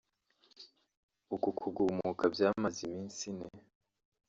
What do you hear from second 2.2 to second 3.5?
byamaze iminsi ine